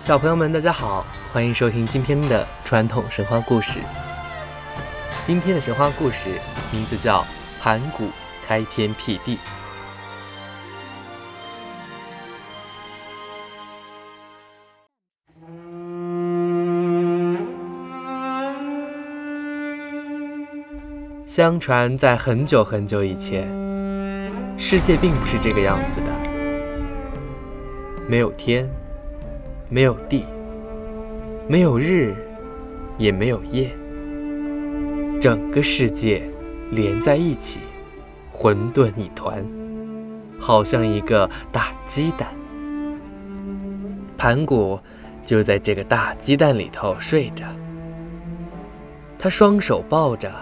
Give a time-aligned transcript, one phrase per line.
[0.00, 3.80] 小朋友们，大家好，欢迎收听今天的传统神话故事。
[5.22, 6.30] 今天的神话故事
[6.72, 7.20] 名字叫
[7.60, 8.08] 《盘古
[8.46, 9.36] 开天辟地》。
[21.26, 23.46] 相传，在很久很久以前，
[24.56, 26.10] 世界并不是这个样子的，
[28.08, 28.66] 没有天。
[29.72, 30.26] 没有地，
[31.48, 32.12] 没有日，
[32.98, 33.70] 也没有夜，
[35.20, 36.24] 整个世界
[36.72, 37.60] 连在一起，
[38.32, 39.46] 混沌一团，
[40.40, 42.26] 好像一个大鸡蛋。
[44.18, 44.76] 盘古
[45.24, 47.46] 就在这个大鸡蛋里头睡着，
[49.20, 50.32] 他双手抱着，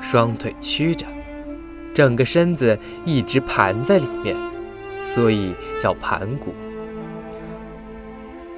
[0.00, 1.06] 双腿曲着，
[1.94, 4.36] 整个身子一直盘在里面，
[5.04, 6.52] 所以叫盘古。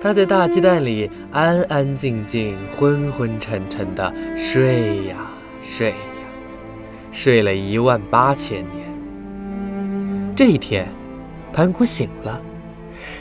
[0.00, 5.16] 他在大鸡蛋里安安静静、昏昏沉沉的睡呀
[5.62, 5.96] 睡呀，
[7.10, 8.86] 睡了一万八千年。
[10.36, 10.86] 这一天，
[11.52, 12.40] 盘古醒了，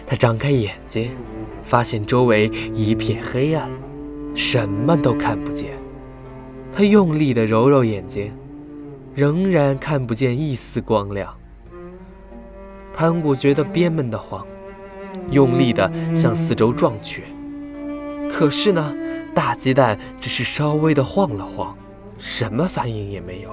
[0.06, 1.12] 他张开眼睛，
[1.64, 3.70] 发现周围一片黑暗，
[4.36, 5.72] 什么都看不见。
[6.74, 8.34] 他用力地揉揉眼睛，
[9.16, 11.34] 仍然看不见一丝光亮。
[12.94, 14.46] 盘古觉得憋闷得慌。
[15.32, 17.24] 用力地向四周撞去，
[18.30, 18.96] 可是呢，
[19.34, 21.76] 大鸡蛋只是稍微的晃了晃，
[22.18, 23.50] 什么反应也没有。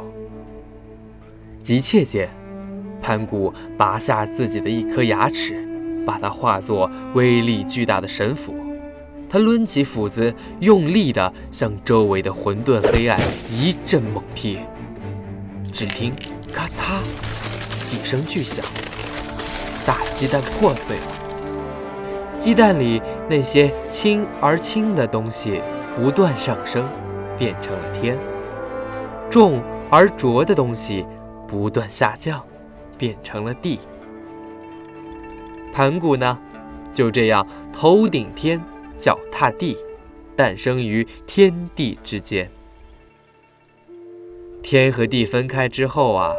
[1.63, 2.29] 急切间，
[3.01, 5.67] 盘古拔下自己的一颗牙齿，
[6.07, 8.55] 把它化作威力巨大的神斧。
[9.31, 13.19] 他抡起斧子，用力地向周围的混沌黑暗
[13.51, 14.59] 一阵猛劈。
[15.73, 16.13] 只听
[16.53, 17.01] “咔嚓”
[17.87, 18.63] 几声巨响，
[19.87, 21.22] 大鸡蛋破碎了。
[22.43, 25.63] 鸡蛋里那些轻而轻的东西
[25.95, 26.89] 不断上升，
[27.39, 28.17] 变成了天；
[29.31, 31.07] 重而浊的东西
[31.47, 32.45] 不断下降，
[32.99, 33.79] 变成了地。
[35.73, 36.37] 盘古呢，
[36.93, 38.61] 就这样头顶天，
[38.99, 39.79] 脚踏地，
[40.35, 42.51] 诞生于天地之间。
[44.65, 46.35] 天和地分开之后啊，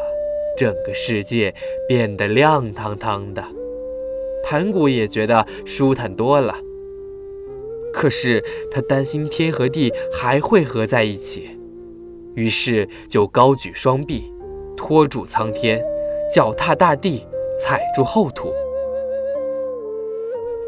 [0.57, 1.55] 整个世界
[1.87, 3.41] 变得亮堂堂的。
[4.53, 6.55] 盘古也觉得舒坦多了，
[7.91, 11.49] 可是他担心天和地还会合在一起，
[12.35, 14.31] 于是就高举双臂，
[14.77, 15.83] 托住苍天，
[16.31, 17.25] 脚踏大地，
[17.59, 18.53] 踩住厚土。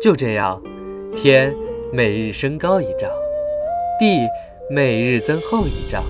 [0.02, 0.60] 就这样，
[1.16, 1.56] 天
[1.94, 3.08] 每日升高一丈，
[4.00, 4.28] 地
[4.68, 6.04] 每日增厚一丈，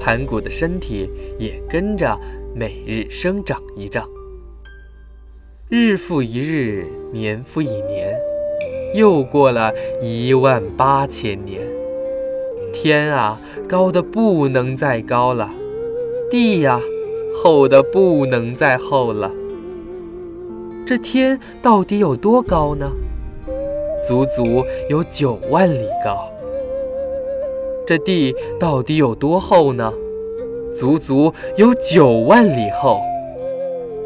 [0.00, 2.18] 盘古的身体也跟着
[2.54, 4.08] 每日生长一丈。
[5.68, 8.16] 日复一日，年复一年，
[8.94, 11.60] 又过了一万八千年。
[12.72, 15.48] 天啊，高的不能再高了；
[16.30, 16.80] 地呀，
[17.34, 19.32] 厚的不能再厚了。
[20.86, 22.88] 这天到底有多高呢？
[24.06, 26.30] 足足有九万里高。
[27.84, 29.92] 这地到底有多厚呢？
[30.78, 33.00] 足足有九万里厚。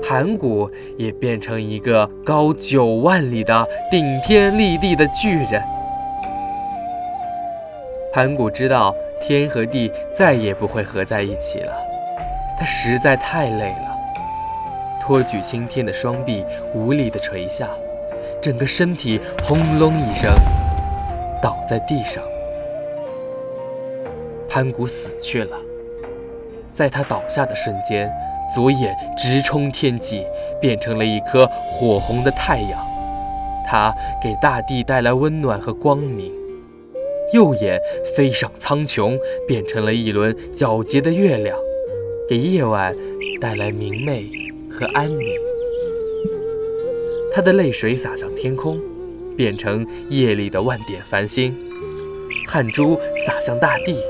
[0.02, 5.62] 盘古也变成一个高九万里的顶天立地的巨人。
[8.12, 11.72] 盘古知道天和地再也不会合在一起了，
[12.58, 13.98] 他实在太累了，
[15.00, 16.44] 托举青天的双臂
[16.74, 17.68] 无力地垂下，
[18.40, 20.32] 整个身体轰隆一声
[21.40, 22.22] 倒在地上。
[24.48, 25.56] 盘古死去了，
[26.74, 28.10] 在他倒下的瞬间。
[28.54, 30.24] 左眼直冲天际，
[30.60, 32.86] 变成了一颗火红的太阳，
[33.66, 36.30] 它给大地带来温暖和光明；
[37.32, 37.80] 右眼
[38.16, 41.56] 飞上苍穹，变成了一轮皎洁的月亮，
[42.28, 42.94] 给夜晚
[43.40, 44.28] 带来明媚
[44.70, 45.26] 和安宁。
[47.32, 48.80] 他的泪水洒向天空，
[49.36, 51.52] 变成夜里的万点繁星；
[52.48, 54.02] 汗珠洒向大地，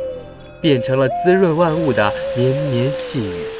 [0.62, 3.59] 变成了滋润万物的绵绵细雨。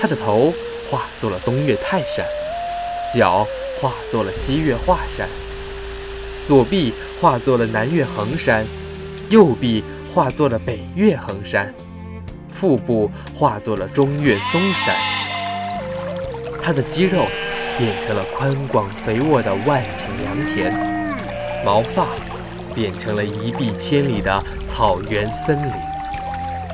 [0.00, 0.52] 他的头
[0.90, 2.24] 化作了东岳泰山，
[3.14, 3.46] 脚
[3.78, 5.28] 化作了西岳华山，
[6.48, 8.64] 左臂化作了南岳衡山，
[9.28, 11.72] 右臂化作了北岳衡山，
[12.50, 14.96] 腹部化作了中岳嵩山。
[16.62, 17.26] 他的肌肉
[17.76, 20.72] 变成了宽广肥沃的万顷良田，
[21.62, 22.06] 毛发
[22.74, 25.89] 变成了一碧千里的草原森林。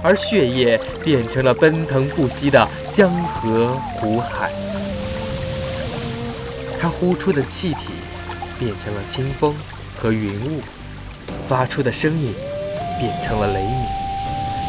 [0.07, 4.53] 而血液变成了奔腾不息的江河湖海，
[6.81, 7.89] 他呼出的气体
[8.57, 9.53] 变成了清风
[9.99, 10.61] 和云雾，
[11.49, 12.33] 发出的声音
[13.01, 13.73] 变成了雷鸣，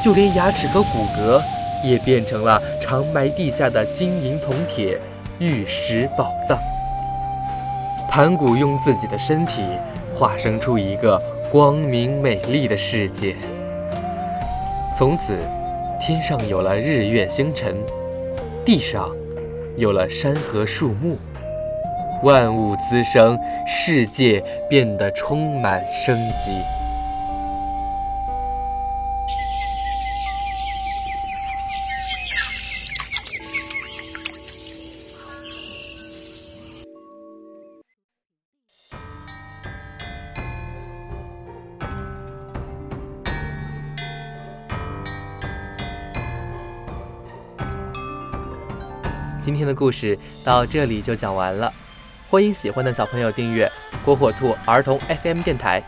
[0.03, 1.39] 就连牙齿和骨骼
[1.83, 4.99] 也变成了长埋地下的金银铜铁
[5.37, 6.57] 玉石宝藏。
[8.09, 9.61] 盘古用自己的身体
[10.15, 13.35] 化生出一个光明美丽的世界，
[14.97, 15.37] 从此，
[16.01, 17.75] 天上有了日月星辰，
[18.65, 19.11] 地上
[19.75, 21.15] 有了山河树木。
[22.23, 26.51] 万物滋生，世界变得充满生机。
[49.47, 51.73] 今天的故事到这里就讲完了。
[52.29, 53.65] 欢迎喜欢的小朋友订阅
[54.03, 55.81] “火火兔儿童 FM” 电台。